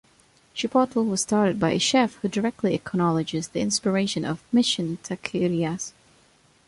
[0.55, 5.91] Chipotle was started by a chef who directly acknowledges the inspiration of Mission taquerias.